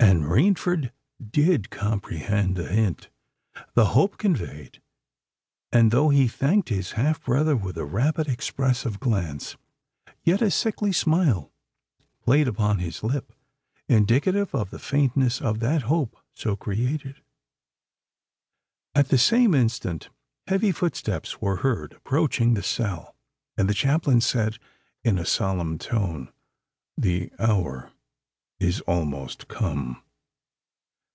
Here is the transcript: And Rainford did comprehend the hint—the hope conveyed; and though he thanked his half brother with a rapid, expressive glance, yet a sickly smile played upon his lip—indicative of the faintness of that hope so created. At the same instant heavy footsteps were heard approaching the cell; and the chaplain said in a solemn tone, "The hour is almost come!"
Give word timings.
And 0.00 0.24
Rainford 0.24 0.90
did 1.30 1.70
comprehend 1.70 2.56
the 2.56 2.66
hint—the 2.68 3.84
hope 3.86 4.18
conveyed; 4.18 4.80
and 5.72 5.90
though 5.90 6.10
he 6.10 6.28
thanked 6.28 6.68
his 6.68 6.92
half 6.92 7.24
brother 7.24 7.56
with 7.56 7.78
a 7.78 7.84
rapid, 7.86 8.28
expressive 8.28 9.00
glance, 9.00 9.56
yet 10.22 10.40
a 10.42 10.50
sickly 10.50 10.92
smile 10.92 11.52
played 12.22 12.46
upon 12.48 12.78
his 12.78 13.02
lip—indicative 13.02 14.54
of 14.54 14.70
the 14.70 14.78
faintness 14.78 15.40
of 15.40 15.60
that 15.60 15.82
hope 15.82 16.16
so 16.34 16.54
created. 16.54 17.22
At 18.94 19.08
the 19.08 19.18
same 19.18 19.52
instant 19.54 20.10
heavy 20.46 20.70
footsteps 20.72 21.40
were 21.40 21.56
heard 21.56 21.92
approaching 21.94 22.54
the 22.54 22.62
cell; 22.62 23.16
and 23.56 23.68
the 23.70 23.74
chaplain 23.74 24.20
said 24.20 24.58
in 25.02 25.18
a 25.18 25.24
solemn 25.26 25.78
tone, 25.78 26.30
"The 26.96 27.32
hour 27.38 27.90
is 28.60 28.80
almost 28.82 29.48
come!" 29.48 30.00